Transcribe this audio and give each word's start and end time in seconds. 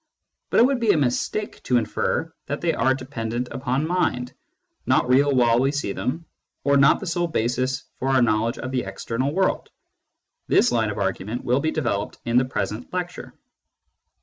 But 0.49 0.59
it 0.61 0.65
would 0.65 0.79
be 0.79 0.89
a 0.93 0.97
mistake 0.97 1.61
to 1.61 1.77
infer 1.77 2.33
that 2.47 2.59
they 2.59 2.73
are 2.73 2.95
dependent 2.95 3.49
upon 3.51 3.85
mind, 3.87 4.33
not 4.87 5.07
real 5.07 5.31
while 5.35 5.59
we 5.59 5.71
see 5.71 5.91
them, 5.93 6.25
or 6.63 6.75
not 6.75 6.99
the 6.99 7.05
sole 7.05 7.27
basis 7.27 7.83
for 7.99 8.09
our 8.09 8.21
knowledge 8.23 8.57
of 8.57 8.71
the 8.71 8.81
external 8.85 9.31
world. 9.31 9.69
This 10.47 10.71
line 10.71 10.89
of 10.89 10.97
argument 10.97 11.43
will 11.43 11.59
be 11.59 11.69
developed 11.69 12.17
in 12.25 12.39
the 12.39 12.45
present 12.45 12.91
lecture. 12.91 13.35